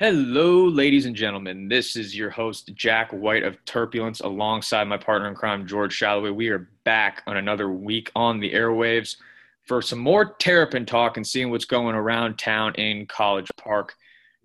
[0.00, 1.66] Hello, ladies and gentlemen.
[1.66, 6.30] This is your host, Jack White of Turbulence, alongside my partner in crime, George Shalloway.
[6.30, 9.16] We are back on another week on the airwaves
[9.64, 13.96] for some more Terrapin talk and seeing what's going around town in College Park.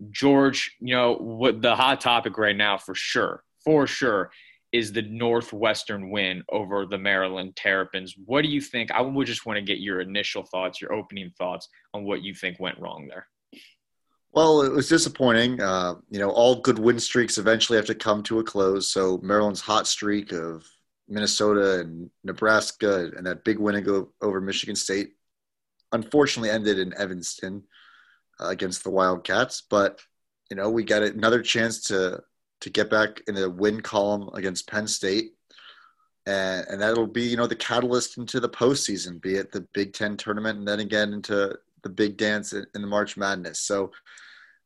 [0.09, 4.31] George, you know, what the hot topic right now for sure, for sure,
[4.71, 8.15] is the Northwestern win over the Maryland Terrapins.
[8.25, 8.89] What do you think?
[8.89, 12.33] I would just want to get your initial thoughts, your opening thoughts on what you
[12.33, 13.27] think went wrong there.
[14.33, 15.61] Well, it was disappointing.
[15.61, 18.89] Uh, you know, all good win streaks eventually have to come to a close.
[18.89, 20.67] So Maryland's hot streak of
[21.07, 25.13] Minnesota and Nebraska and that big win over Michigan State
[25.91, 27.63] unfortunately ended in Evanston
[28.39, 29.61] uh, against the Wildcats.
[29.69, 30.01] But
[30.49, 32.21] you know, we got another chance to
[32.61, 35.33] to get back in the win column against Penn State.
[36.25, 39.93] And, and that'll be, you know, the catalyst into the postseason, be it the Big
[39.93, 43.59] Ten tournament and then again into the big dance in, the March Madness.
[43.59, 43.91] So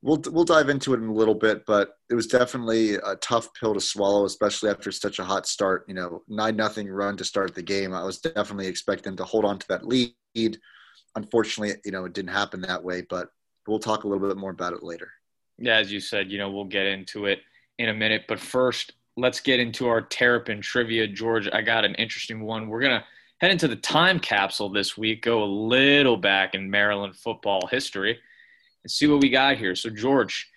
[0.02, 3.49] we'll we'll dive into it in a little bit, but it was definitely a tough
[3.54, 5.85] pill to swallow, especially after such a hot start.
[5.88, 7.93] You know, nine nothing run to start the game.
[7.93, 10.15] I was definitely expecting to hold on to that lead.
[11.15, 13.29] Unfortunately, you know, it didn't happen that way, but
[13.68, 15.12] we'll talk a little bit more about it later.
[15.57, 17.40] Yeah, as you said, you know, we'll get into it
[17.79, 21.07] in a minute, but first, let's get into our Terrapin trivia.
[21.07, 22.68] George, I got an interesting one.
[22.68, 23.04] We're gonna
[23.40, 28.20] head into the time capsule this week, go a little back in Maryland football history,
[28.84, 29.76] and see what we got here.
[29.76, 30.49] So, George,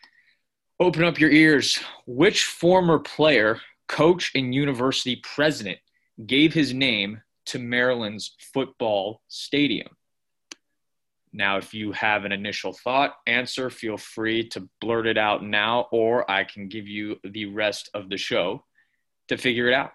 [0.78, 1.78] open up your ears.
[2.06, 5.78] Which former player, coach, and university president
[6.27, 9.89] gave his name to Maryland's football stadium?
[11.33, 15.87] Now, if you have an initial thought, answer, feel free to blurt it out now,
[15.92, 18.65] or I can give you the rest of the show
[19.28, 19.92] to figure it out.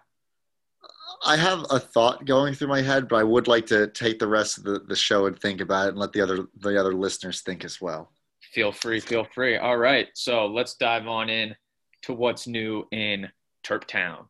[1.23, 4.27] I have a thought going through my head, but I would like to take the
[4.27, 6.93] rest of the, the show and think about it and let the other the other
[6.93, 8.11] listeners think as well.
[8.53, 9.57] Feel free, feel free.
[9.57, 10.07] All right.
[10.13, 11.55] So let's dive on in
[12.03, 13.27] to what's new in
[13.65, 14.25] Terp Town.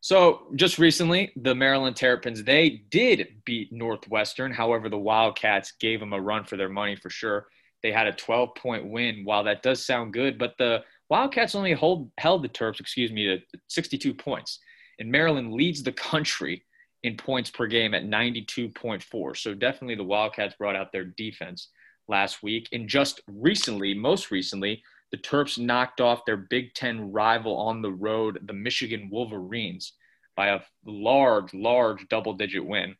[0.00, 4.52] So just recently, the Maryland Terrapins, they did beat Northwestern.
[4.52, 7.46] However, the Wildcats gave them a run for their money for sure.
[7.82, 9.24] They had a 12 point win.
[9.24, 13.24] While that does sound good, but the Wildcats only hold, held the Terps, excuse me,
[13.26, 14.60] to 62 points
[14.98, 16.64] and Maryland leads the country
[17.02, 19.36] in points per game at 92.4.
[19.36, 21.68] So definitely the Wildcats brought out their defense
[22.08, 22.68] last week.
[22.72, 27.92] And just recently, most recently, the Terps knocked off their Big Ten rival on the
[27.92, 29.92] road, the Michigan Wolverines,
[30.36, 32.96] by a large, large double digit win.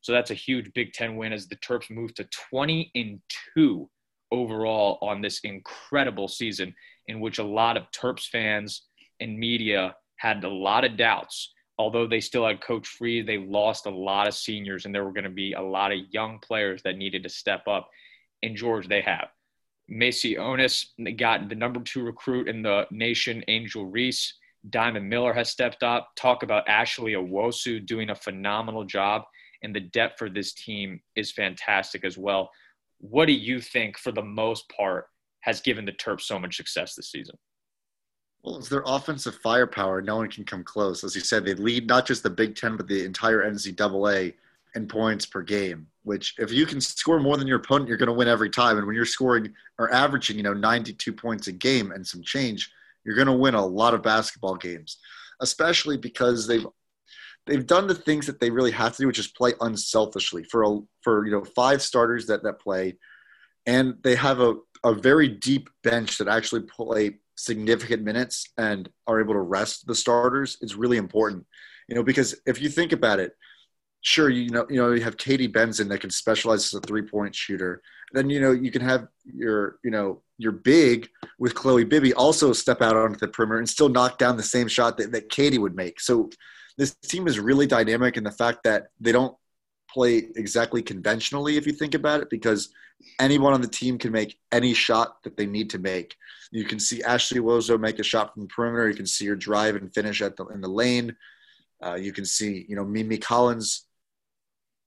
[0.00, 3.20] So that's a huge Big Ten win as the Terps move to 20 and
[3.54, 3.88] 2
[4.30, 6.74] overall on this incredible season,
[7.06, 8.82] in which a lot of Terps fans
[9.20, 11.52] and media had a lot of doubts.
[11.78, 15.12] Although they still had Coach Frese, they lost a lot of seniors, and there were
[15.12, 17.88] going to be a lot of young players that needed to step up.
[18.42, 19.28] In George, they have.
[19.88, 24.34] Macy Onis got the number two recruit in the nation, Angel Reese.
[24.70, 26.10] Diamond Miller has stepped up.
[26.16, 29.22] Talk about Ashley Owusu doing a phenomenal job.
[29.62, 32.50] And the depth for this team is fantastic as well.
[32.98, 35.06] What do you think, for the most part,
[35.40, 37.36] has given the Terps so much success this season?
[38.42, 40.00] Well, it's their offensive firepower.
[40.00, 41.02] No one can come close.
[41.02, 44.34] As you said, they lead not just the Big Ten, but the entire NCAA
[44.74, 45.86] in points per game.
[46.04, 48.78] Which, if you can score more than your opponent, you're going to win every time.
[48.78, 52.70] And when you're scoring or averaging, you know, 92 points a game and some change,
[53.04, 54.98] you're going to win a lot of basketball games.
[55.40, 56.66] Especially because they've
[57.46, 60.62] they've done the things that they really have to do, which is play unselfishly for
[60.62, 62.96] a, for you know five starters that that play,
[63.66, 69.20] and they have a a very deep bench that actually play significant minutes and are
[69.20, 71.46] able to rest the starters is really important.
[71.88, 73.32] You know, because if you think about it,
[74.02, 77.02] sure, you know, you know, you have Katie Benzan that can specialize as a three
[77.02, 77.80] point shooter.
[78.12, 82.52] Then you know you can have your you know your big with Chloe Bibby also
[82.52, 85.58] step out onto the perimeter and still knock down the same shot that, that Katie
[85.58, 86.00] would make.
[86.00, 86.30] So
[86.76, 89.36] this team is really dynamic in the fact that they don't
[89.88, 92.70] play exactly conventionally if you think about it because
[93.18, 96.16] anyone on the team can make any shot that they need to make.
[96.50, 98.88] You can see Ashley Owusu make a shot from the perimeter.
[98.88, 101.16] You can see her drive and finish at the in the lane.
[101.84, 103.86] Uh, you can see you know Mimi Collins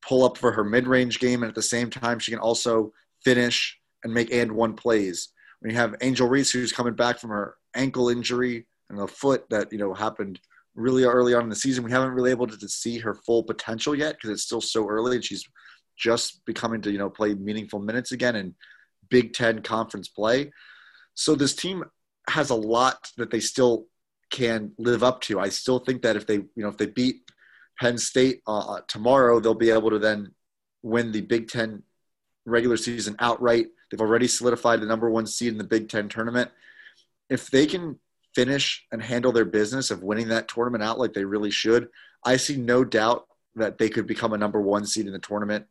[0.02, 2.92] pull up for her mid-range game, and at the same time she can also
[3.24, 5.30] finish and make and one plays.
[5.60, 9.46] When you have Angel Reese who's coming back from her ankle injury and the foot
[9.50, 10.40] that you know happened
[10.76, 13.44] really early on in the season, we haven't really able to, to see her full
[13.44, 15.44] potential yet because it's still so early and she's
[15.98, 18.56] just becoming to you know play meaningful minutes again in
[19.10, 20.52] Big Ten conference play.
[21.14, 21.84] So this team
[22.30, 23.88] has a lot that they still
[24.30, 25.40] can live up to.
[25.40, 27.30] I still think that if they, you know, if they beat
[27.80, 30.34] Penn State uh, uh, tomorrow, they'll be able to then
[30.82, 31.84] win the Big Ten
[32.46, 33.68] regular season outright.
[33.90, 36.50] They've already solidified the number one seed in the Big Ten tournament.
[37.30, 38.00] if they can
[38.36, 41.90] finish and handle their business of winning that tournament out like they really should,
[42.24, 43.26] I see no doubt
[43.56, 45.66] that they could become a number one seed in the tournament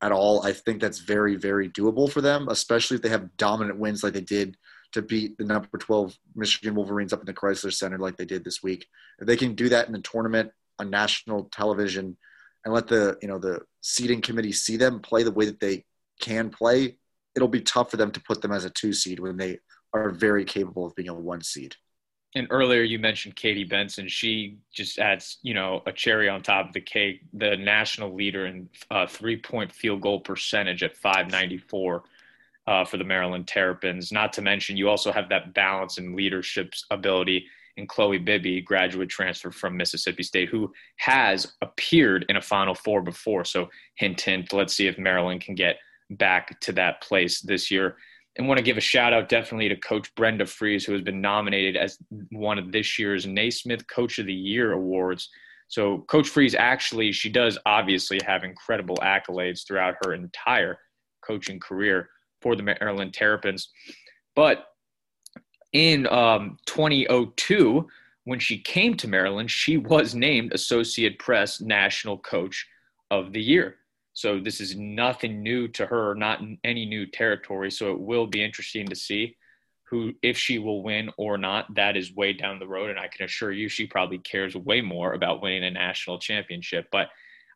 [0.00, 0.44] at all.
[0.44, 4.12] I think that's very, very doable for them, especially if they have dominant wins like
[4.12, 4.56] they did
[4.92, 8.44] to beat the number 12 Michigan Wolverines up in the Crisler Center like they did
[8.44, 8.86] this week.
[9.18, 12.16] If they can do that in the tournament on national television
[12.64, 15.84] and let the, you know, the seeding committee see them play the way that they
[16.20, 16.96] can play,
[17.34, 19.58] it'll be tough for them to put them as a two seed when they
[19.94, 21.76] are very capable of being a one seed.
[22.34, 24.08] And earlier you mentioned Katie Benzan.
[24.08, 27.20] She just adds, you know, a cherry on top of the cake.
[27.32, 32.02] The national leader in uh, three-point field goal percentage at 594
[32.66, 34.10] uh, for the Maryland Terrapins.
[34.10, 37.46] Not to mention, you also have that balance and leadership ability
[37.76, 43.02] in Chloe Bibby, graduate transfer from Mississippi State, who has appeared in a Final Four
[43.02, 43.44] before.
[43.44, 44.52] So hint, hint.
[44.52, 45.78] Let's see if Maryland can get
[46.10, 47.96] back to that place this year
[48.36, 51.20] and want to give a shout out definitely to Coach Brenda Frese, who has been
[51.20, 51.98] nominated as
[52.30, 55.28] one of this year's Naismith Coach of the Year awards.
[55.68, 60.78] So, Coach Frese actually, she does obviously have incredible accolades throughout her entire
[61.26, 62.08] coaching career
[62.42, 63.70] for the Maryland Terrapins.
[64.36, 64.66] But
[65.72, 67.86] in um, 2002,
[68.24, 72.66] when she came to Maryland, she was named Associate Press National Coach
[73.10, 73.76] of the Year.
[74.14, 77.70] So this is nothing new to her, not any new territory.
[77.70, 79.36] So it will be interesting to see
[79.88, 81.74] who, if she will win or not.
[81.74, 84.80] That is way down the road, and I can assure you, she probably cares way
[84.80, 86.86] more about winning a national championship.
[86.90, 87.08] But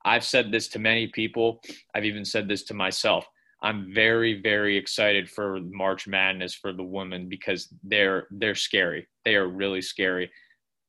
[0.05, 1.61] I've said this to many people.
[1.95, 3.27] I've even said this to myself.
[3.61, 9.09] I'm very, very excited for March Madness for the women because they're they're scary.
[9.25, 10.31] They are really scary.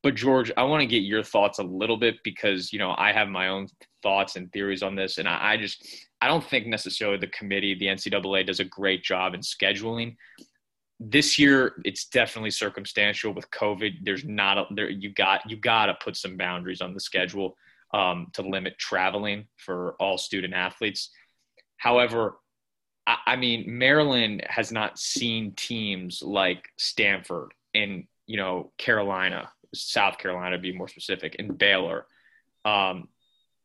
[0.02, 3.12] But George, I want to get your thoughts a little bit because you know I
[3.12, 3.68] have my own
[4.02, 5.86] thoughts and theories on this, and I, I just
[6.22, 10.16] I don't think necessarily the committee, the NCAA, does a great job in scheduling.
[11.02, 14.04] This year, it's definitely circumstantial with COVID.
[14.04, 14.90] There's not a, there.
[14.90, 17.58] You got you got to put some boundaries on the schedule
[17.94, 21.10] um, to limit traveling for all student athletes.
[21.78, 22.38] However,
[23.06, 30.18] I, I mean Maryland has not seen teams like Stanford and you know Carolina South
[30.18, 32.06] Carolina, to be more specific, and Baylor,
[32.66, 33.08] um,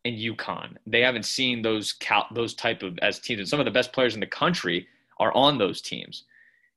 [0.04, 0.76] and UConn.
[0.86, 3.92] They haven't seen those cal- those type of as teams, and some of the best
[3.92, 4.86] players in the country
[5.18, 6.24] are on those teams.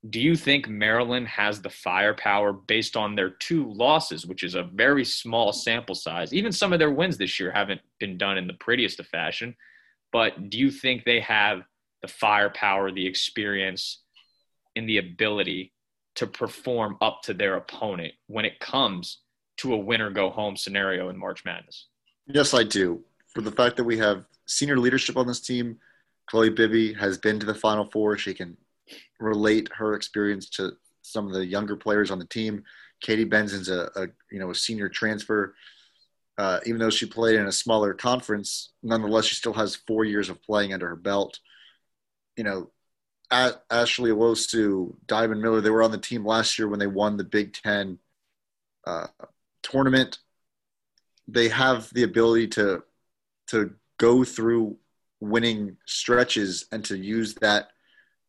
[0.10, 4.64] Do you think Maryland has the firepower based on their two losses, which is a
[4.64, 6.34] very small sample size?
[6.34, 9.56] Even some of their wins this year haven't been done in the prettiest of fashion.
[10.14, 11.64] But do you think they have
[12.02, 14.04] the firepower, the experience,
[14.76, 15.74] and the ability
[16.18, 19.19] to perform up to their opponent when it comes
[19.58, 21.88] to a winner go home scenario in March Madness?
[22.28, 23.04] Yes, I do.
[23.34, 25.78] For the fact that we have senior leadership on this team,
[26.28, 28.18] Chloe Bibby has been to the Final Four.
[28.18, 28.58] She can
[29.19, 32.64] relate her experience to some of the younger players on the team.
[33.00, 35.56] Katie Benzan's a, a you know a senior transfer.
[36.38, 40.30] Uh, even though she played in a smaller conference, nonetheless she still has four years
[40.30, 41.40] of playing under her belt.
[42.36, 42.69] You know,
[43.30, 47.18] at Ashley Owusu, Diamond Miller, they were on the team last year when they won
[47.18, 48.00] the Big Ten
[48.86, 49.08] uh,
[49.64, 50.20] tournament.
[51.28, 52.84] They have the ability to
[53.48, 54.78] to go through
[55.20, 57.70] winning stretches and to use that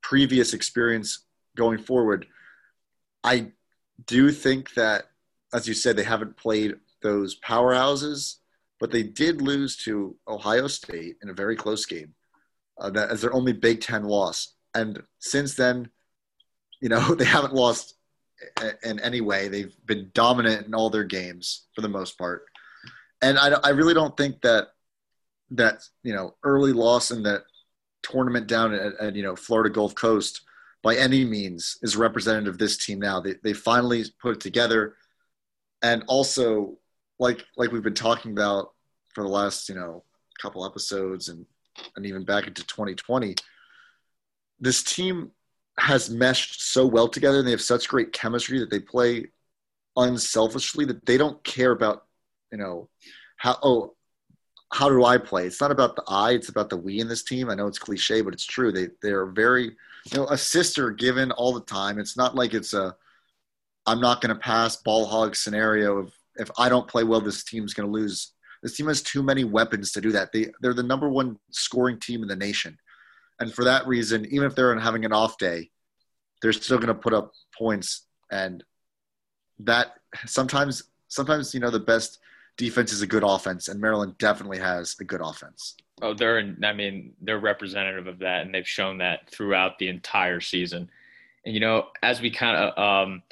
[0.03, 1.25] previous experience
[1.57, 2.27] going forward.
[3.25, 3.53] I
[4.07, 5.07] do think that,
[5.53, 8.37] as you said, they haven't played those powerhouses,
[8.81, 12.15] but they did lose to Ohio State in a very close game.
[12.81, 15.91] Uh, that as their only Big Ten loss and since then,
[16.81, 17.95] you know, they haven't lost
[18.85, 19.49] in any way.
[19.49, 22.45] They've been dominant in all their games for the most part.
[23.21, 24.69] And I, I really don't think that
[25.51, 27.43] that you know early loss in that
[28.03, 30.43] tournament down at, at, you know Florida Gulf Coast
[30.83, 33.21] by any means is representative of this team now.
[33.21, 34.95] They they finally put it together,
[35.83, 36.79] and also
[37.19, 38.73] like like we've been talking about
[39.15, 40.05] for the last you know
[40.41, 41.45] couple episodes and
[41.97, 43.35] and even back into 2020
[44.61, 45.31] this team
[45.79, 49.27] has meshed so well together and they have such great chemistry that they play
[49.97, 52.05] unselfishly that they don't care about
[52.51, 52.89] you know
[53.37, 53.95] how oh
[54.71, 55.47] how do I play?
[55.47, 57.49] It's not about the I, it's about the we in this team.
[57.49, 58.71] I know it's cliche, but it's true.
[58.71, 61.99] They they're very you know a sister given all the time.
[61.99, 62.95] It's not like it's a
[63.87, 67.45] I'm not going to pass ball hog scenario of if I don't play well, this
[67.45, 68.33] team's going to lose.
[68.63, 70.33] This team has too many weapons to do that.
[70.33, 72.79] They they're the number one scoring team in the nation.
[73.41, 75.71] And for that reason, even if they're having an off day,
[76.43, 78.07] they're still going to put up points.
[78.31, 78.65] And
[79.61, 79.95] that
[80.27, 82.19] sometimes, sometimes you know, the best
[82.57, 85.77] defense is a good offense, and Maryland definitely has a good offense.
[86.03, 90.41] Oh, they're I mean, they're representative of that, and they've shown that throughout the entire
[90.41, 90.91] season.
[91.45, 93.23] And you know, as we kind of um,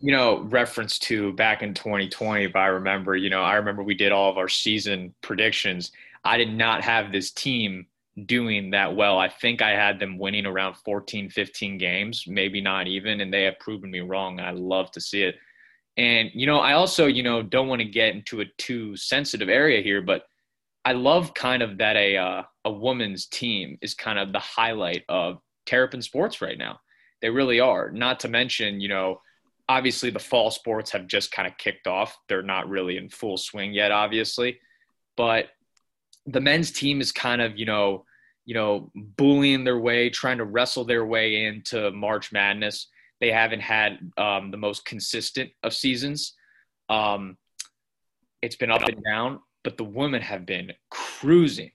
[0.00, 3.94] you know, reference to back in 2020, if I remember, you know, I remember we
[3.94, 5.92] did all of our season predictions.
[6.24, 7.86] I did not have this team
[8.24, 9.18] doing that well.
[9.18, 13.42] I think I had them winning around 14, 15 games, maybe not even, and they
[13.42, 14.40] have proven me wrong.
[14.40, 15.36] I love to see it.
[15.98, 19.48] And, you know, I also, you know, don't want to get into a too sensitive
[19.48, 20.24] area here, but
[20.84, 25.04] I love kind of that a, uh, a woman's team is kind of the highlight
[25.08, 26.80] of Terrapin sports right now.
[27.20, 27.90] They really are.
[27.90, 29.20] Not to mention, you know,
[29.68, 32.16] obviously the fall sports have just kind of kicked off.
[32.28, 34.58] They're not really in full swing yet, obviously.
[35.16, 35.46] But
[36.26, 38.04] the men's team is kind of, you know,
[38.44, 42.88] you know, bullying their way, trying to wrestle their way into March Madness.
[43.20, 46.34] They haven't had um, the most consistent of seasons.
[46.88, 47.36] Um,
[48.42, 51.72] it's been up and down, but the women have been cruising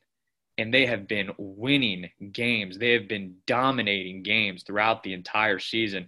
[0.58, 2.77] and they have been winning games.
[2.77, 6.08] They have been dominating games throughout the entire season.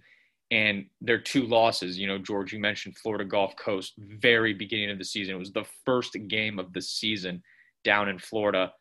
[0.50, 4.98] And their two losses, you know, George, you mentioned Florida Gulf Coast, very beginning of
[4.98, 5.34] the season.
[5.34, 7.42] It was the first game of the season
[7.84, 8.72] down in Florida.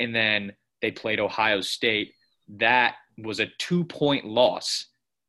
[0.00, 2.14] And then they played Ohio State.
[2.48, 4.86] That was a two point loss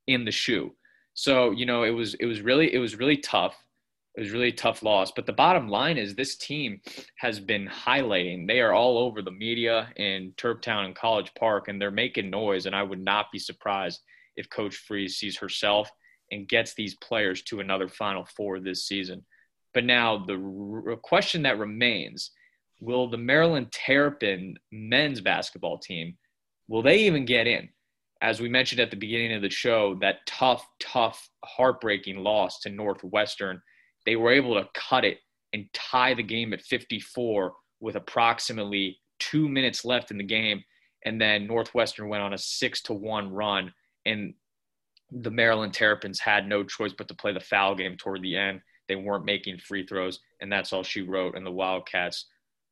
[0.08, 0.74] in the shoe.
[1.14, 3.56] So, you know, it was it was really it was really tough.
[4.16, 5.12] It was really tough loss.
[5.12, 6.82] But the bottom line is this team
[7.18, 8.48] has been highlighting.
[8.48, 12.66] They are all over the media in Terptown and College Park, and they're making noise.
[12.66, 14.02] And I would not be surprised
[14.36, 15.90] if Coach Frese sees herself
[16.32, 19.24] and gets these players to another Final Four this season.
[19.74, 20.34] But now the
[20.88, 22.32] r- question that remains
[22.84, 26.18] will the Maryland Terrapin men's basketball team,
[26.68, 27.70] will they even get in?
[28.22, 32.70] As we mentioned at the beginning of the show, that tough, tough, heartbreaking loss to
[32.70, 33.62] Northwestern,
[34.06, 35.20] they were able to cut it
[35.54, 40.62] and tie the game at 54 with approximately two minutes left in the game.
[41.06, 43.74] And then Northwestern went on a six to one run,
[44.06, 44.34] and
[45.12, 48.62] the Maryland Terrapins had no choice but to play the foul game toward the end.
[48.88, 51.36] They weren't making free throws, and that's all she wrote.
[51.36, 52.26] And the Wildcats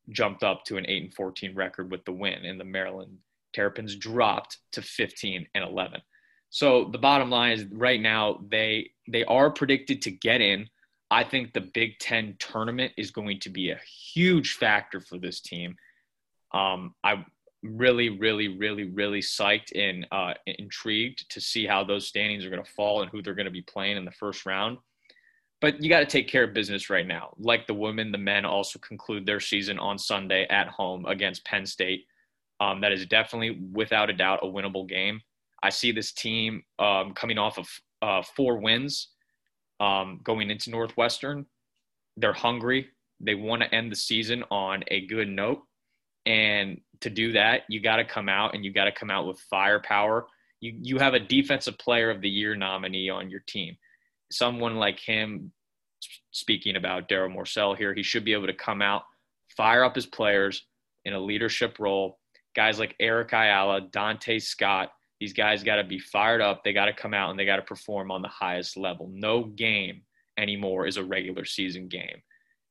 [0.09, 3.17] jumped up to an 8 and 14 record with the win, and the Maryland
[3.53, 6.01] Terrapins dropped to 15 and 11.
[6.49, 10.67] So the bottom line is right now they they are predicted to get in.
[11.09, 13.79] I think the Big Ten tournament is going to be a
[14.13, 15.75] huge factor for this team.
[16.53, 17.25] Um, I'm
[17.63, 22.63] really, really, really, really psyched and uh, intrigued to see how those standings are going
[22.63, 24.77] to fall and who they're going to be playing in the first round
[25.61, 27.33] but you got to take care of business right now.
[27.37, 31.67] Like the women, the men also conclude their season on Sunday at home against Penn
[31.67, 32.05] State.
[32.59, 35.21] Um, that is definitely, without a doubt, a winnable game.
[35.63, 37.69] I see this team um, coming off of
[38.01, 39.09] uh, four wins
[39.79, 41.45] um, going into Northwestern.
[42.17, 42.89] They're hungry.
[43.19, 45.61] They want to end the season on a good note.
[46.25, 49.27] And to do that, you got to come out and you got to come out
[49.27, 50.25] with firepower.
[50.59, 53.77] You, you have a defensive player of the year nominee on your team
[54.31, 55.51] someone like him,
[56.31, 59.03] speaking about Darryl Morsell here, he should be able to come out,
[59.55, 60.65] fire up his players
[61.05, 62.19] in a leadership role.
[62.55, 66.63] Guys like Eric Ayala, Donta Scott, these guys got to be fired up.
[66.63, 69.09] They got to come out and they got to perform on the highest level.
[69.13, 70.01] No game
[70.37, 72.21] anymore is a regular season game.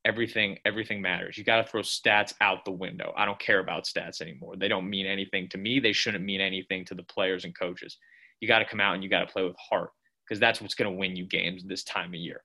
[0.03, 1.37] Everything, everything matters.
[1.37, 3.13] You got to throw stats out the window.
[3.15, 4.55] I don't care about stats anymore.
[4.57, 5.79] They don't mean anything to me.
[5.79, 7.97] They shouldn't mean anything to the players and coaches.
[8.39, 9.91] You got to come out and you got to play with heart
[10.31, 12.41] because that's what's going to win you games this time of year.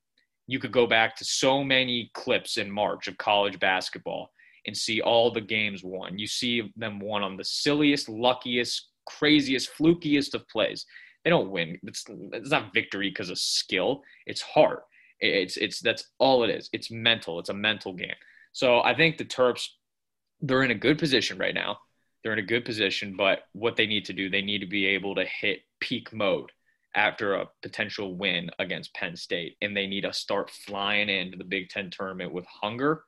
[0.48, 4.32] You could go back to so many clips in March of college basketball
[4.66, 6.18] and see all the games won.
[6.18, 10.84] You see them won on the silliest, luckiest, craziest, flukiest of plays.
[11.22, 11.78] They don't win.
[11.84, 14.02] It's, it's not victory because of skill.
[14.26, 14.82] It's heart.
[15.20, 16.68] It's it's that's all it is.
[16.72, 17.38] It's mental.
[17.38, 18.16] It's a mental game.
[18.50, 19.64] So I think the Terps
[20.40, 21.78] they're in a good position right now.
[22.24, 24.86] They're in a good position, but what they need to do, they need to be
[24.86, 26.50] able to hit peak mode
[26.96, 31.44] after a potential win against Penn State, and they need to start flying into the
[31.44, 33.04] Big Ten tournament with hunger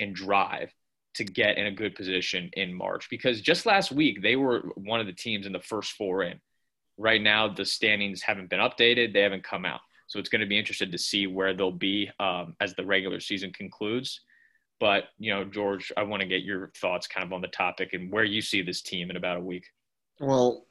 [0.00, 0.72] and drive
[1.14, 3.08] to get in a good position in March.
[3.08, 6.40] Because just last week, they were one of the teams in the first four in.
[6.98, 9.80] Right now, the standings haven't been updated, they haven't come out.
[10.08, 13.20] So it's going to be interested to see where they'll be um, as the regular
[13.20, 14.20] season concludes.
[14.78, 17.90] But, you know, George, I want to get your thoughts kind of on the topic
[17.92, 19.66] and where you see this team in about a week.
[20.20, 20.66] Well,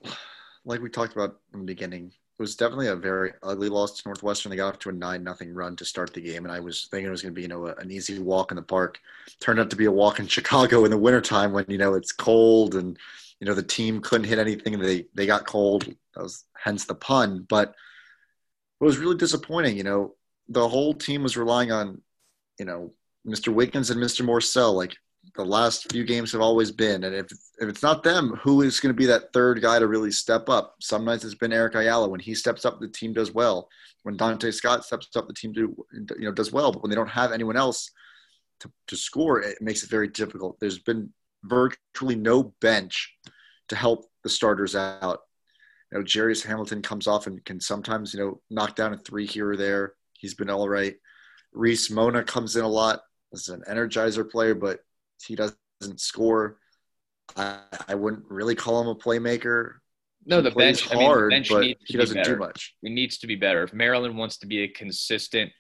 [0.64, 4.08] like we talked about in the beginning, it was definitely a very ugly loss to
[4.10, 4.50] Northwestern.
[4.50, 6.90] They got off to a nine nothing run to start the game, and I was
[6.92, 9.00] thinking it was going to be you know an easy walk in the park.
[9.40, 12.12] Turned out to be a walk in Chicago in the wintertime when you know it's
[12.12, 12.98] cold and
[13.40, 15.86] you know the team couldn't hit anything they they got cold.
[15.86, 17.46] That was hence the pun.
[17.48, 19.78] But it was really disappointing.
[19.78, 20.16] You know
[20.50, 22.02] the whole team was relying on
[22.60, 22.92] you know
[23.26, 23.54] Mr.
[23.54, 24.26] Wiggins and Mr.
[24.26, 24.74] Morsell.
[24.74, 24.98] Like
[25.36, 27.04] the last few games have always been.
[27.04, 27.28] And if
[27.60, 30.50] if it's not them, who is going to be that third guy to really step
[30.50, 30.76] up?
[30.82, 32.10] Some nights it's been Eric Ayala.
[32.10, 33.70] When he steps up, the team does well.
[34.04, 36.72] When Donta Scott steps up, the team do you know does well.
[36.72, 37.92] But when they don't have anyone else
[38.62, 40.60] to, to score, it makes it very difficult.
[40.60, 41.12] There's been
[41.44, 43.14] virtually no bench
[43.70, 45.22] to help the starters out.
[45.92, 49.26] You know, Jairus Hamilton comes off and can sometimes, you know, knock down a three
[49.26, 49.94] here or there.
[50.14, 50.96] He's been all right.
[51.54, 53.02] Reese Mona comes in a lot
[53.34, 54.80] as an energizer player, but
[55.24, 55.58] he doesn't
[55.98, 56.58] score.
[57.36, 59.76] I, I wouldn't really call him a playmaker.
[60.26, 62.76] No, the bench, hard, I mean, the bench but needs to he doesn't do much.
[62.82, 63.64] It needs to be better.
[63.64, 65.52] If Maryland wants to be a consistent,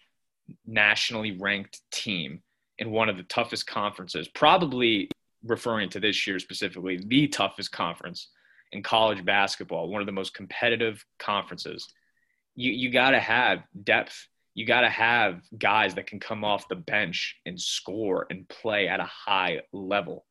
[0.66, 2.42] nationally ranked team
[2.80, 5.10] in one of the toughest conferences, probably
[5.44, 8.30] referring to this year specifically, the toughest conference
[8.72, 11.88] in college basketball, one of the most competitive conferences,
[12.56, 14.28] you, you got to have depth.
[14.56, 18.88] You got to have guys that can come off the bench and score and play
[18.88, 20.26] at a high level.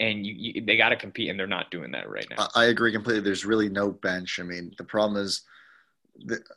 [0.00, 2.48] And you, you they got to compete, and they're not doing that right now.
[2.56, 3.22] I agree completely.
[3.22, 4.40] There's really no bench.
[4.40, 5.42] I mean, the problem is,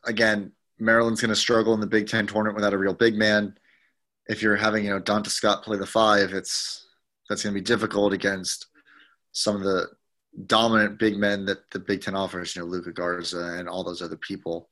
[0.06, 3.56] again, Maryland's going to struggle in the Big Ten tournament without a real big man.
[4.28, 6.88] If you're having, you know, Donta Scott play the five, it's
[7.30, 8.68] that's going to be difficult against
[9.34, 9.88] some of the
[10.48, 12.56] dominant big men that the Big Ten offers.
[12.56, 14.70] You know, Luka Garza and all those other people,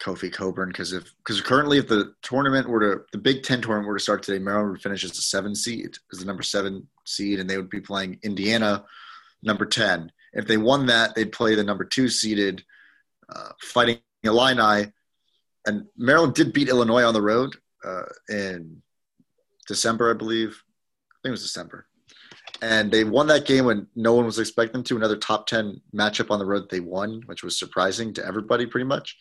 [0.00, 0.68] Kofi Cockburn.
[0.68, 4.02] Because if because currently, if the tournament were to the Big Ten tournament were to
[4.02, 7.48] start today, Maryland would finish as a seven seed, as the number seven seed, and
[7.48, 8.84] they would be playing Indiana,
[9.42, 10.10] number ten.
[10.32, 12.62] If they won that, they'd play the number two seeded,
[13.34, 14.92] uh, fighting Illini.
[15.66, 18.82] And Maryland did beat Illinois on the road uh, in
[19.66, 20.62] December, I believe.
[21.12, 21.86] I think it was December.
[22.62, 24.96] And they won that game when no one was expecting them to.
[24.96, 28.86] Another top 10 matchup on the road they won, which was surprising to everybody pretty
[28.86, 29.16] much.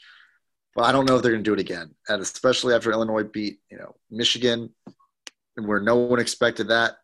[0.78, 1.96] But I don't know if they're going to do it again.
[2.08, 4.70] And especially after Illinois beat, you know, Michigan,
[5.56, 6.98] where no one expected that.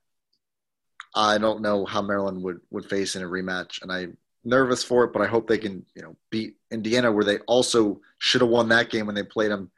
[1.16, 3.82] I don't know how Maryland would, would face in a rematch.
[3.82, 7.24] And I'm nervous for it, but I hope they can, you know, beat Indiana where
[7.24, 9.72] they also should have won that game when they played them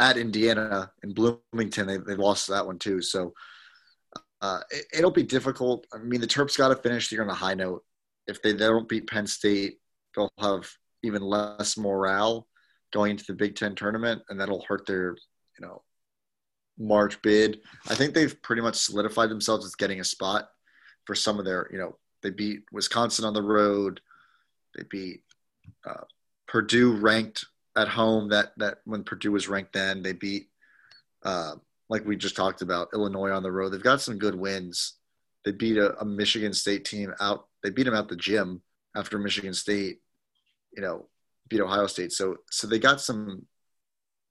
[0.00, 1.86] at Indiana in Bloomington.
[1.86, 3.00] They, they lost that one too.
[3.00, 3.32] So
[4.40, 4.58] uh,
[4.92, 5.86] it, will be difficult.
[5.94, 7.84] I mean, the Terps got to finish the year on a high note.
[8.26, 9.78] If they, they don't beat Penn State,
[10.16, 10.68] they'll have
[11.04, 12.48] even less morale
[12.92, 15.16] going into the Big Ten tournament, and that'll hurt their,
[15.58, 15.82] you know,
[16.78, 17.60] March bid.
[17.88, 20.48] I think they've pretty much solidified themselves as getting a spot
[21.04, 24.00] for some of their, you know, they beat Wisconsin on the road.
[24.76, 25.22] They beat
[25.86, 26.04] uh,
[26.46, 27.44] Purdue ranked
[27.76, 28.28] at home.
[28.28, 30.48] That that when Purdue was ranked then, they beat
[31.22, 31.54] uh,
[31.88, 33.70] like we just talked about Illinois on the road.
[33.70, 34.94] They've got some good wins.
[35.44, 37.46] They beat a, a Michigan State team out.
[37.62, 38.62] They beat them at the gym
[38.96, 40.00] after Michigan State,
[40.76, 41.06] you know,
[41.50, 42.12] beat Ohio State.
[42.12, 43.44] So so they got some.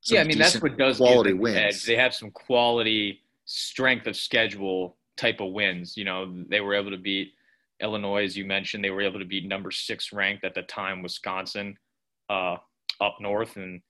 [0.01, 1.57] some yeah, I mean that's what does quality wins.
[1.57, 1.83] edge.
[1.83, 5.95] They have some quality strength of schedule type of wins.
[5.95, 7.33] You know, they were able to beat
[7.81, 8.83] Illinois, as you mentioned.
[8.83, 11.77] They were able to beat number six ranked at the time Wisconsin
[12.29, 12.57] uh,
[13.01, 13.81] up north, and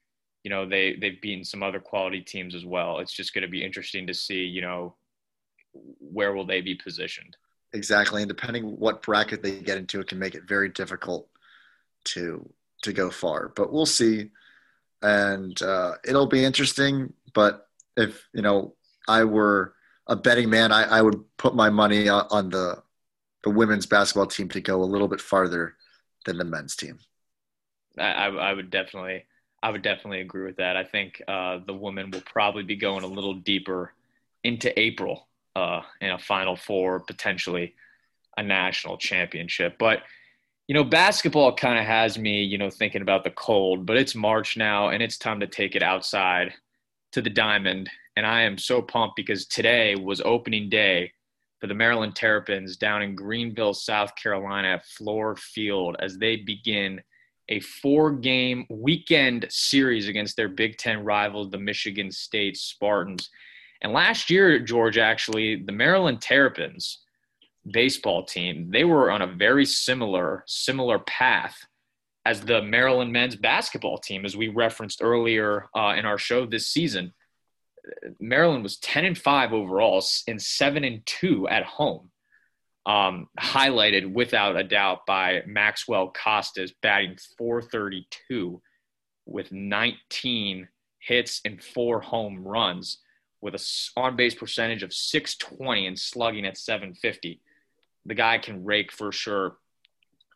[0.43, 2.99] you know they they've beaten some other quality teams as well.
[2.99, 4.43] It's just going to be interesting to see.
[4.43, 4.95] You know,
[5.99, 7.37] where will they be positioned?
[7.73, 11.29] Exactly, and depending what bracket they get into, it can make it very difficult
[12.05, 12.49] to
[12.83, 13.51] to go far.
[13.55, 14.31] But we'll see,
[15.01, 17.13] and uh, it'll be interesting.
[17.33, 18.75] But if you know,
[19.07, 19.73] I were
[20.07, 22.81] a betting man, I, I would put my money on, the
[23.43, 25.75] the women's basketball team to go a little bit farther
[26.25, 26.99] than the men's team.
[27.97, 29.25] I, I I would definitely
[29.61, 30.77] I would definitely agree with that.
[30.77, 33.93] I think uh, the women will probably be going a little deeper
[34.43, 37.75] into April uh, in a Final Four, potentially
[38.37, 39.77] a national championship.
[39.77, 40.03] But
[40.69, 43.87] you know, basketball kind of has me, you know, thinking about the cold.
[43.87, 46.53] But it's March now, and it's time to take it outside
[47.11, 47.89] to the diamond.
[48.15, 51.11] And I am so pumped because today was opening day
[51.59, 57.01] for the Maryland Terrapins down in Greenville, South Carolina at Fluor Field as they begin
[57.49, 63.31] a four game weekend series against their Big Ten rivals, the Michigan State Spartans.
[63.81, 66.99] And last year, George, actually, the Maryland Terrapins
[67.71, 71.65] baseball team, they were on a very similar, similar path
[72.25, 76.67] as the Maryland men's basketball team, as we referenced earlier uh, in our show this
[76.67, 77.13] season.
[78.19, 82.11] Maryland was 10 and 5 overall and 7 and 2 at home
[82.85, 88.61] um, highlighted without a doubt by Maxwell Costes batting 432
[89.25, 90.67] with 19
[90.99, 92.97] hits and four home runs
[93.41, 97.41] with a on base percentage of 620 and slugging at 750.
[98.09, 99.55] The guy can rake for sure.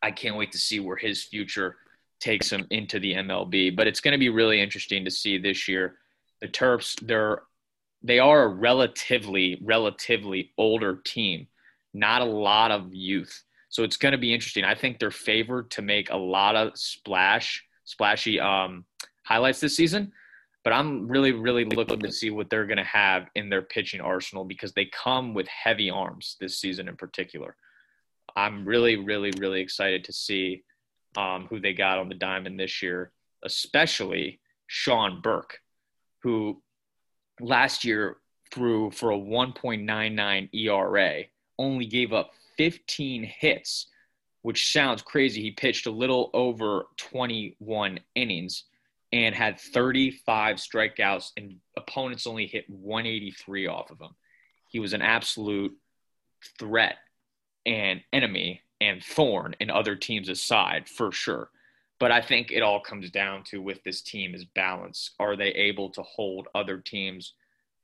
[0.02, 1.76] I can't wait to see where his future
[2.22, 3.76] takes him into the MLB.
[3.76, 5.98] But it's going to be really interesting to see this year.
[6.40, 7.44] The Terps, they're
[8.06, 11.48] they are a relatively relatively older team
[11.94, 13.44] not a lot of youth.
[13.70, 14.64] So it's going to be interesting.
[14.64, 18.86] I think they're favored to make a lot of splash, splashy um,
[19.24, 20.12] highlights this season.
[20.64, 24.00] But I'm really, really looking to see what they're going to have in their pitching
[24.00, 27.56] arsenal because they come with heavy arms this season in particular.
[28.36, 30.64] I'm really, really, really excited to see
[31.16, 33.12] um, who they got on the diamond this year,
[33.44, 35.60] especially Sean Burke,
[36.20, 36.62] who
[37.40, 38.18] last year
[38.52, 41.24] threw for a 1.99 ERA,
[41.60, 43.88] only gave up 15 hits,
[44.42, 45.42] which sounds crazy.
[45.42, 48.66] He pitched a little over 21 innings
[49.12, 54.16] and had 35 strikeouts, and opponents only hit 183 off of him.
[54.70, 55.72] He was an absolute
[56.58, 56.98] threat
[57.66, 61.50] and enemy and thorn in other teams' aside for sure.
[62.00, 65.12] But I think it all comes down to with this team is balance.
[65.20, 67.34] Are they able to hold other teams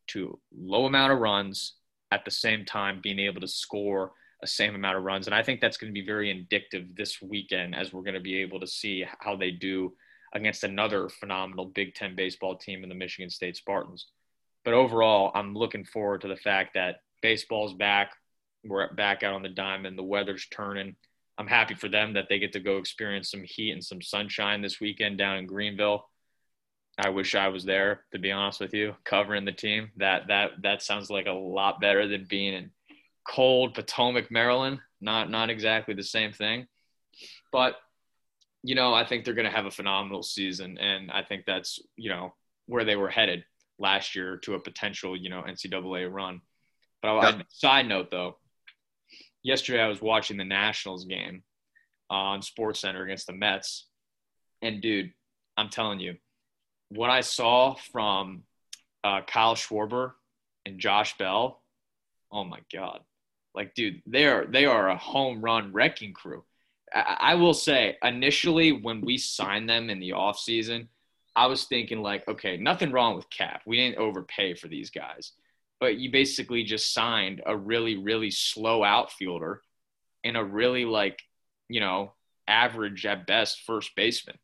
[0.08, 1.76] to low amount of runs
[2.12, 4.12] at the same time being able to score
[4.44, 5.28] a same amount of runs?
[5.28, 8.20] And I think that's going to be very indicative this weekend as we're going to
[8.20, 9.94] be able to see how they do
[10.34, 14.08] against another phenomenal Big Ten baseball team in the Michigan State Spartans.
[14.66, 18.12] But overall, I'm looking forward to the fact that baseball's back.
[18.66, 19.98] We're back out on the diamond.
[19.98, 20.96] The weather's turning.
[21.38, 24.62] I'm happy for them that they get to go experience some heat and some sunshine
[24.62, 26.06] this weekend down in Greenville.
[26.98, 29.92] I wish I was there, to be honest with you, covering the team.
[29.98, 32.72] That that that sounds like a lot better than being in
[33.26, 34.80] cold Potomac, Maryland.
[35.00, 36.68] Not not exactly the same thing,
[37.54, 37.78] but
[38.64, 41.80] you know I think they're going to have a phenomenal season, and I think that's
[41.96, 42.34] you know
[42.66, 43.46] where they were headed
[43.78, 46.42] last year to a potential you know NCAA run.
[47.02, 48.39] But I, side note though,
[49.44, 51.44] yesterday I was watching the Nationals game
[52.10, 53.88] on Sports Center against the Mets,
[54.62, 55.12] and dude,
[55.58, 56.16] I'm telling you,
[56.90, 58.44] what I saw from
[59.04, 60.14] uh, Kyle Schwarber
[60.66, 61.62] and Josh Bell,
[62.32, 63.02] oh my god,
[63.54, 66.44] like dude, they are they are a home run wrecking crew.
[66.94, 70.90] I, I will say, initially when we signed them in the off season,
[71.36, 73.62] I was thinking like, okay, nothing wrong with Cap.
[73.66, 75.34] We didn't overpay for these guys
[75.80, 79.62] but you basically just signed a really, really slow outfielder
[80.24, 81.22] and a really like,
[81.70, 82.14] you know,
[82.48, 84.38] average at best first baseman.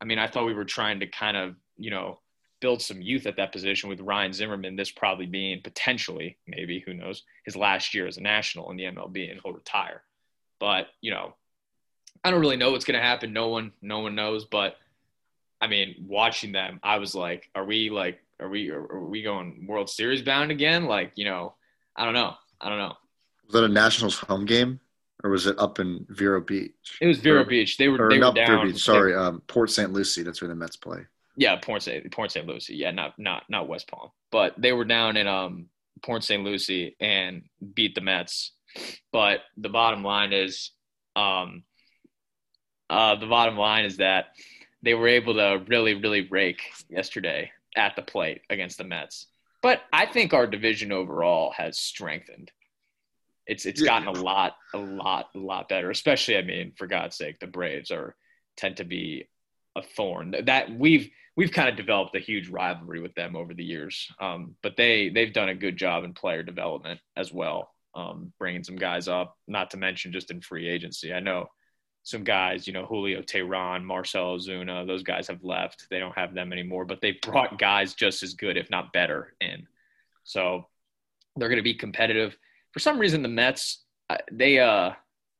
[0.00, 2.20] I mean, I thought we were trying to kind of, you know,
[2.60, 6.94] build some youth at that position with Ryan Zimmerman, this probably being potentially, maybe, who
[6.94, 10.02] knows, his last year as a national in the MLB and he'll retire.
[10.60, 11.34] But, you know,
[12.22, 13.32] I don't really know what's to happen.
[13.32, 14.44] No one, no one knows.
[14.44, 14.76] But
[15.60, 19.66] I mean, watching them, I was like, are we like are we are we going
[19.68, 20.86] World Series bound again?
[20.86, 21.54] Like, you know,
[21.96, 22.34] I don't know.
[22.60, 22.94] I don't know.
[23.46, 24.80] Was that a Nationals home game,
[25.22, 26.98] or was it up in Vero Beach?
[27.00, 27.76] It was Vero or, Beach.
[27.76, 28.46] They were they were down.
[28.46, 29.92] Vero Beach, sorry, um, Port St.
[29.92, 30.22] Lucie.
[30.22, 31.00] That's where the Mets play.
[31.36, 32.10] Yeah, Port St.
[32.10, 32.46] Port St.
[32.46, 32.76] Lucie.
[32.76, 35.66] Yeah, not not not West Palm, but they were down in um
[36.02, 36.42] Port St.
[36.42, 37.42] Lucie and
[37.74, 38.52] beat the Mets.
[39.12, 40.70] But the bottom line is,
[41.14, 41.62] um,
[42.88, 44.26] uh, the bottom line is that
[44.82, 49.26] they were able to really really rake yesterday at the plate against the Mets.
[49.62, 52.50] But I think our division overall has strengthened.
[53.46, 55.90] It's it's gotten a lot, a lot, a lot better.
[55.90, 58.14] Especially, I mean, for God's sake, the Braves are
[58.56, 59.28] tend to be
[59.76, 63.64] a thorn that we've we've kind of developed a huge rivalry with them over the
[63.64, 64.08] years.
[64.20, 68.64] Um, but they they've done a good job in player development as well, um, bringing
[68.64, 69.36] some guys up.
[69.48, 71.12] Not to mention just in free agency.
[71.12, 71.48] I know
[72.04, 75.86] some guys, you know, Julio Teheran, Marcell Ozuna, those guys have left.
[75.88, 79.34] They don't have them anymore, but they brought guys just as good, if not better,
[79.40, 79.66] in.
[80.24, 80.66] So
[81.36, 82.36] they're going to be competitive.
[82.72, 83.84] For some reason, the Mets,
[84.32, 84.92] they, uh,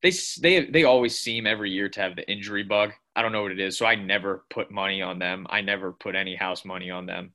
[0.02, 2.92] they, they, they always seem every year to have the injury bug.
[3.16, 3.76] I don't know what it is.
[3.76, 5.46] So I never put money on them.
[5.50, 7.32] I never put any house money on them.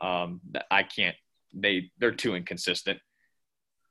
[0.00, 1.16] Um, I can't,
[1.52, 2.98] they, they're too inconsistent.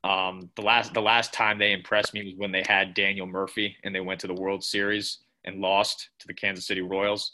[0.03, 3.77] Um, the last the last time they impressed me was when they had Daniel Murphy
[3.83, 7.33] and they went to the World Series and lost to the Kansas City Royals.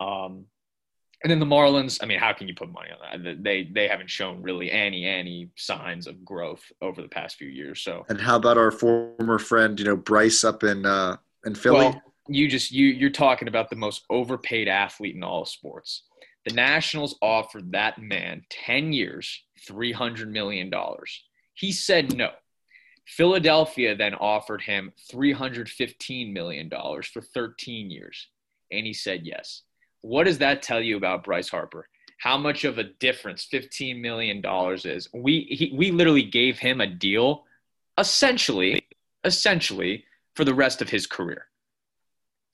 [0.00, 0.44] Um,
[1.22, 1.98] and then the Marlins.
[2.02, 3.42] I mean, how can you put money on that?
[3.42, 7.80] They they haven't shown really any any signs of growth over the past few years.
[7.80, 8.04] So.
[8.10, 11.78] And how about our former friend, you know, Bryce up in uh, in Philly?
[11.78, 16.02] Well, you just you you're talking about the most overpaid athlete in all sports.
[16.44, 21.22] The Nationals offered that man ten years, three hundred million dollars
[21.56, 22.30] he said no.
[23.06, 28.28] Philadelphia then offered him $315 million for 13 years,
[28.70, 29.62] and he said yes.
[30.02, 31.88] What does that tell you about Bryce Harper?
[32.18, 34.42] How much of a difference $15 million
[34.84, 35.08] is?
[35.14, 37.44] We, he, we literally gave him a deal
[37.98, 38.86] essentially,
[39.24, 41.46] essentially for the rest of his career.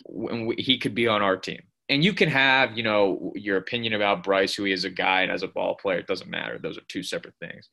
[0.04, 1.62] When he could be on our team.
[1.88, 5.22] And you can have, you know, your opinion about Bryce, who he is a guy
[5.22, 6.58] and as a ball player, it doesn't matter.
[6.58, 7.68] Those are two separate things.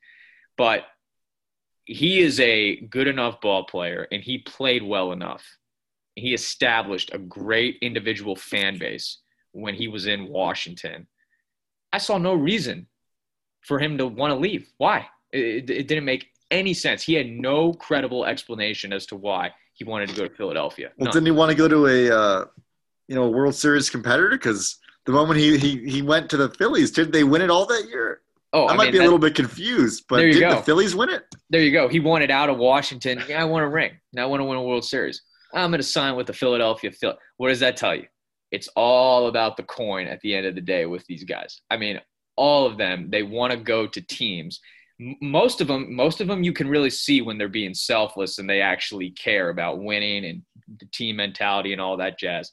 [0.58, 0.84] But
[1.90, 5.44] he is a good enough ball player and he played well enough.
[6.14, 9.18] He established a great individual fan base
[9.54, 11.08] when he was in Washington.
[11.92, 12.86] I saw no reason
[13.62, 14.70] for him to want to leave.
[14.78, 15.08] Why?
[15.32, 17.02] It, it, didn't make any sense.
[17.02, 20.92] He had no credible explanation as to why he wanted to go to Philadelphia.
[21.00, 22.46] Well, didn't he want to go to a uh,
[23.08, 24.30] you know a World Series competitor?
[24.30, 27.66] Because the moment he, he he went to the Phillies, did they win it all
[27.68, 28.22] that year?
[28.52, 30.56] Oh, I, I might mean, be a little bit confused, but did go.
[30.56, 31.24] the Phillies win it?
[31.50, 31.88] There you go.
[31.88, 33.22] He wanted out of Washington.
[33.28, 33.92] Yeah, I want a ring.
[34.12, 35.22] Now I want to win a World Series.
[35.54, 37.16] I'm going to sign with the Philadelphia Phil.
[37.38, 38.06] What does that tell you?
[38.52, 41.62] It's all about the coin at the end of the day with these guys.
[41.70, 42.02] I mean,
[42.36, 44.60] all of them, they want to go to teams.
[45.22, 48.50] Most of them, most of them, you can really see when they're being selfless and
[48.50, 50.42] they actually care about winning and
[50.80, 52.52] the team mentality and all that jazz.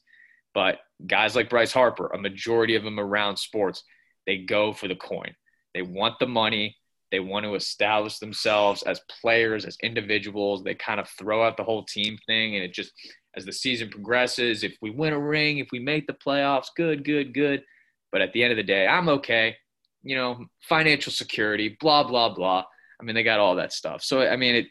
[0.54, 3.82] But guys like Bryce Harper, a majority of them around sports,
[4.26, 5.34] they go for the coin.
[5.76, 6.74] They want the money.
[7.12, 10.64] They want to establish themselves as players, as individuals.
[10.64, 12.56] They kind of throw out the whole team thing.
[12.56, 12.92] And it just,
[13.36, 17.04] as the season progresses, if we win a ring, if we make the playoffs, good,
[17.04, 17.62] good, good.
[18.10, 19.54] But at the end of the day, I'm okay.
[20.02, 22.64] You know, financial security, blah, blah, blah.
[22.98, 24.02] I mean, they got all that stuff.
[24.02, 24.66] So, I mean, it,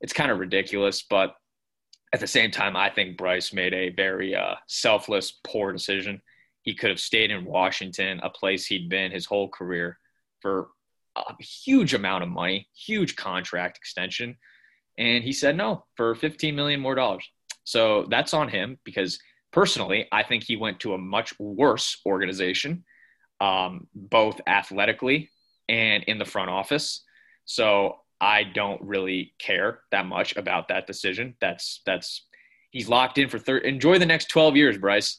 [0.00, 1.04] it's kind of ridiculous.
[1.10, 1.34] But
[2.14, 6.22] at the same time, I think Bryce made a very uh, selfless, poor decision.
[6.62, 9.98] He could have stayed in Washington, a place he'd been his whole career
[10.46, 10.68] for
[11.16, 14.36] a huge amount of money, huge contract extension.
[14.96, 17.28] And he said no for 15 million more dollars.
[17.64, 19.18] So that's on him because
[19.52, 22.84] personally, I think he went to a much worse organization,
[23.40, 25.30] um, both athletically
[25.68, 27.02] and in the front office.
[27.44, 31.34] So I don't really care that much about that decision.
[31.40, 32.24] That's that's
[32.70, 33.64] he's locked in for third.
[33.64, 35.18] Enjoy the next 12 years, Bryce.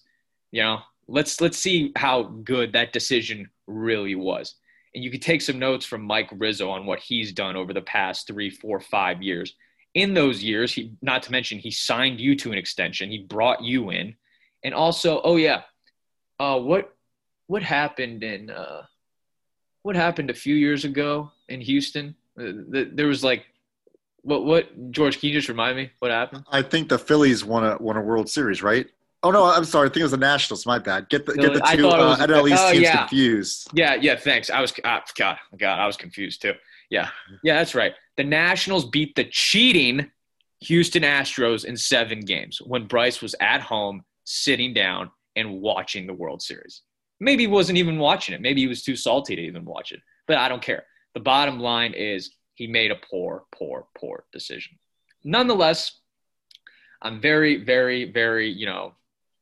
[0.53, 4.55] You know, let's let's see how good that decision really was
[4.97, 7.83] and you could take some notes from Mike Rizzo on what he's done over the
[7.83, 9.53] past three, four, five years.
[9.93, 13.11] In those years, he not to mention he signed you to an extension.
[13.11, 14.15] He brought you in,
[14.63, 15.61] and also, oh yeah,
[16.39, 16.95] uh, what
[17.45, 18.85] what happened in uh,
[19.83, 22.15] what happened a few years ago in Houston?
[22.39, 23.45] Uh, there was like
[24.23, 25.19] what what George?
[25.19, 26.43] Can you just remind me what happened?
[26.51, 28.87] I think the Phillies won a won a World Series, right?
[29.27, 29.89] Oh no, I'm sorry.
[29.89, 30.65] I think it was the Nationals.
[30.65, 31.09] My bad.
[31.09, 32.97] Get the get the two uh, was, NL East oh, teams yeah.
[32.99, 33.69] confused.
[33.73, 34.15] Yeah, yeah.
[34.15, 34.49] Thanks.
[34.49, 36.53] I was uh, God, God, I was confused too.
[36.89, 37.09] Yeah,
[37.43, 37.55] yeah.
[37.55, 37.93] That's right.
[38.15, 40.09] The Nationals beat the cheating
[40.61, 46.13] Houston Astros in seven games when Bryce was at home, sitting down and watching the
[46.13, 46.83] World Series.
[47.19, 48.39] Maybe he wasn't even watching it.
[48.39, 49.99] Maybe he was too salty to even watch it.
[50.25, 50.85] But I don't care.
[51.15, 54.77] The bottom line is he made a poor, poor, poor decision.
[55.25, 55.99] Nonetheless,
[57.01, 58.93] I'm very, very, very, you know,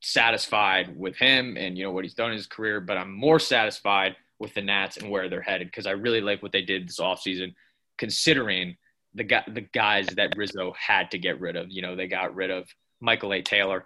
[0.05, 3.39] satisfied with him and you know what he's done in his career, but I'm more
[3.39, 6.87] satisfied with the Nats and where they're headed because I really like what they did
[6.87, 7.55] this offseason,
[7.97, 8.77] considering
[9.15, 11.71] the guy, the guys that Rizzo had to get rid of.
[11.71, 12.67] You know, they got rid of
[13.01, 13.41] Michael A.
[13.41, 13.85] Taylor.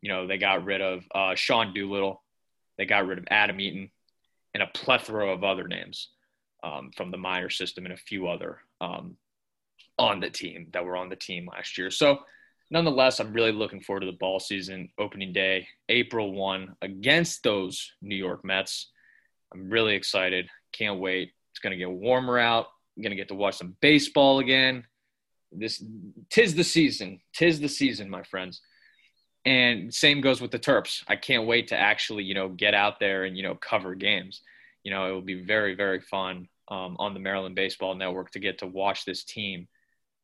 [0.00, 2.22] You know, they got rid of uh, Sean Doolittle.
[2.78, 3.90] They got rid of Adam Eaton
[4.54, 6.08] and a plethora of other names
[6.62, 9.16] um, from the minor system and a few other um,
[9.98, 11.90] on the team that were on the team last year.
[11.90, 12.20] So
[12.70, 17.92] nonetheless, I'm really looking forward to the ball season opening day, April 1 against those
[18.02, 18.90] New York Mets.
[19.52, 20.48] I'm really excited.
[20.72, 21.32] Can't wait.
[21.52, 22.66] It's going to get warmer out.
[22.96, 24.84] I'm going to get to watch some baseball again.
[25.52, 25.82] This
[26.30, 27.20] tis the season.
[27.32, 28.60] Tis the season, my friends.
[29.44, 31.04] And same goes with the Terps.
[31.06, 34.42] I can't wait to actually, you know, get out there and, you know, cover games.
[34.82, 38.40] You know, it will be very, very fun um, on the Maryland Baseball Network to
[38.40, 39.68] get to watch this team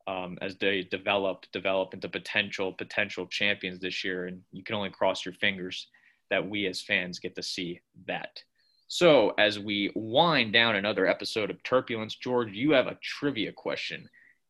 [0.06, 4.26] um, as they develop develop into potential potential champions this year.
[4.26, 5.88] And you can only cross your fingers
[6.30, 8.42] that we as fans get to see that.
[8.88, 14.08] So as we wind down another episode of Turbulence, George, you have a trivia question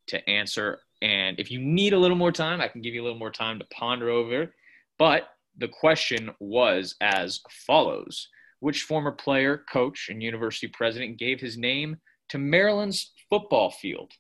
[0.09, 0.81] to answer.
[1.01, 3.31] And if you need a little more time, I can give you a little more
[3.31, 4.53] time to ponder over it.
[4.99, 8.29] But the question was as follows
[8.61, 11.99] Which former player, coach, and university president gave his name
[12.31, 14.12] to Maryland's football field?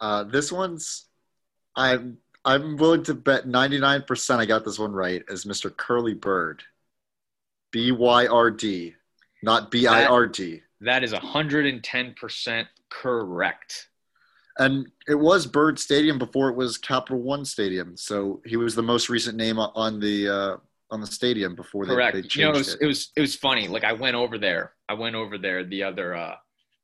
[0.00, 1.06] Uh, this one's
[1.76, 5.74] I'm I'm willing to bet 99% I got this one right as Mr.
[5.74, 6.62] Curley Byrd.
[7.72, 8.94] B Y R D,
[9.42, 10.62] not B I R D.
[10.80, 13.88] That is 110% correct.
[14.58, 17.96] And it was Byrd Stadium before it was Capital One Stadium.
[17.96, 20.56] So he was the most recent name on the uh,
[20.90, 22.14] on the stadium before they, Correct.
[22.14, 22.80] they changed you know, it was, it.
[22.80, 23.68] it was it was funny.
[23.68, 24.72] Like I went over there.
[24.88, 26.34] I went over there the other uh,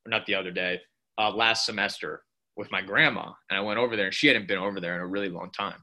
[0.06, 0.80] not the other day,
[1.18, 2.22] uh, last semester
[2.56, 5.00] with my grandma, and I went over there, and she hadn't been over there in
[5.00, 5.82] a really long time.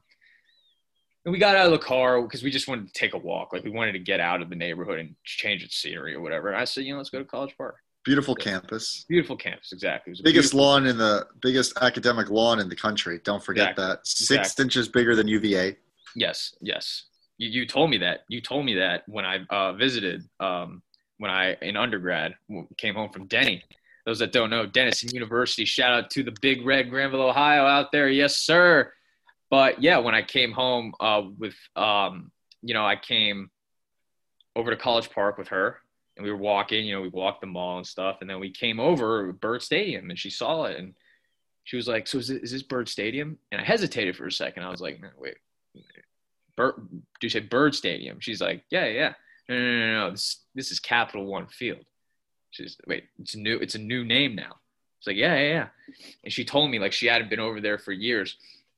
[1.24, 3.52] And we got out of the car because we just wanted to take a walk.
[3.52, 6.48] Like we wanted to get out of the neighborhood and change its scenery or whatever.
[6.48, 7.76] And I said, you know, let's go to College Park.
[8.04, 9.06] Beautiful campus.
[9.08, 10.10] Beautiful campus, exactly.
[10.10, 13.20] It was Biggest lawn in the biggest academic lawn in the country.
[13.24, 13.84] Don't forget Exactly.
[13.86, 14.06] that.
[14.06, 14.64] Six Exactly.
[14.64, 15.76] inches bigger than UVA.
[16.14, 17.04] Yes, yes.
[17.38, 18.24] You, you told me that.
[18.28, 20.82] You told me that when I uh, visited, um,
[21.16, 22.34] when I in undergrad
[22.76, 23.62] came home from Denny.
[24.06, 25.64] Those that don't know, Denison University.
[25.64, 28.08] Shout out to the Big Red Granville, Ohio, out there.
[28.08, 28.92] Yes, sir.
[29.50, 32.30] But yeah, when I came home uh, with, um,
[32.62, 33.50] you know, I came
[34.56, 35.78] over to College Park with her,
[36.16, 36.84] and we were walking.
[36.84, 40.10] You know, we walked the mall and stuff, and then we came over Byrd Stadium,
[40.10, 40.94] and she saw it, and
[41.64, 44.32] she was like, "So is, it, is this Byrd Stadium?" And I hesitated for a
[44.32, 44.64] second.
[44.64, 45.36] I was like, "No, "Wait,
[46.56, 48.20] Byrd, do you say Byrd Stadium?
[48.20, 49.12] She's like, yeah, yeah.
[49.48, 50.10] No, no, no, no.
[50.10, 51.84] This this is Capital One Field.
[52.54, 53.56] She's wait, it's new.
[53.56, 54.60] It's a new name now.
[54.98, 55.66] It's like, yeah, yeah, yeah.
[56.22, 58.36] And she told me like she hadn't been over there for years.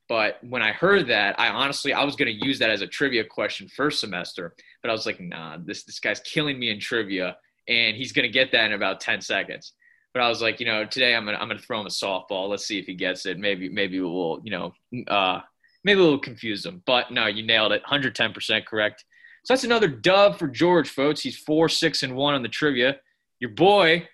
[0.09, 3.23] But when I heard that, I honestly I was gonna use that as a trivia
[3.23, 4.55] question first semester.
[4.81, 7.37] But I was like, nah, this this guy's killing me in trivia,
[7.67, 9.73] and he's gonna get that in about ten seconds.
[10.11, 12.49] But I was like, you know, today I'm gonna I'm gonna throw him a softball.
[12.49, 13.37] Let's see if he gets it.
[13.37, 14.73] Maybe maybe we'll you know
[15.07, 15.41] uh,
[15.83, 16.81] maybe we'll confuse him.
[16.87, 17.83] But no, you nailed it.
[17.83, 19.05] 110% correct.
[19.43, 21.21] So that's another dub for George, folks.
[21.21, 22.97] He's four, six, and one on the trivia.
[23.39, 24.07] Your boy,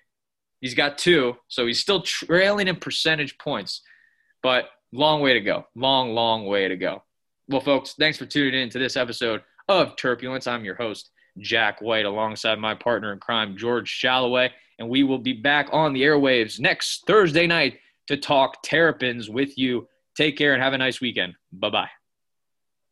[0.62, 3.81] he's got two, so he's still trailing in percentage points.
[4.41, 5.65] But long way to go.
[5.75, 7.03] Long, long way to go.
[7.47, 10.47] Well, folks, thanks for tuning in to this episode of Turbulence.
[10.47, 11.09] I'm your host,
[11.39, 14.51] Jack White, alongside my partner in crime, George Shalloway.
[14.79, 19.57] And we will be back on the airwaves next Thursday night to talk Terrapins with
[19.57, 19.88] you.
[20.15, 21.36] Take care and have a nice weekend.
[21.51, 22.02] Bye bye.